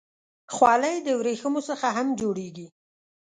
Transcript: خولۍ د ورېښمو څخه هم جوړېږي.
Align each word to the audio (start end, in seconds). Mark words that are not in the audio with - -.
خولۍ 0.53 0.95
د 1.03 1.07
ورېښمو 1.19 1.61
څخه 1.69 1.87
هم 1.97 2.07
جوړېږي. 2.19 2.67